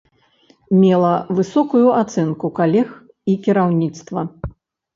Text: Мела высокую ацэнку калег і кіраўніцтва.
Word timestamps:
Мела 0.79 1.11
высокую 1.41 1.83
ацэнку 2.01 2.53
калег 2.59 2.89
і 3.33 3.39
кіраўніцтва. 3.47 4.21